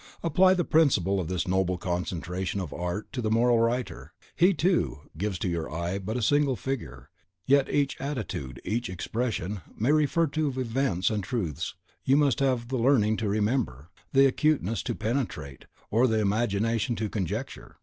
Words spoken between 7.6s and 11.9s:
each attitude, each expression, may refer to events and truths